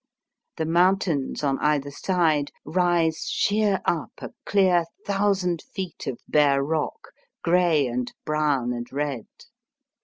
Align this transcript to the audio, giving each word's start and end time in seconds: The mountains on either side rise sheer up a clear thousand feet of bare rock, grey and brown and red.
The 0.57 0.65
mountains 0.65 1.43
on 1.43 1.59
either 1.59 1.91
side 1.91 2.49
rise 2.65 3.27
sheer 3.29 3.81
up 3.85 4.13
a 4.17 4.31
clear 4.47 4.85
thousand 5.05 5.61
feet 5.61 6.07
of 6.07 6.17
bare 6.27 6.63
rock, 6.63 7.09
grey 7.43 7.85
and 7.85 8.11
brown 8.25 8.73
and 8.73 8.91
red. 8.91 9.27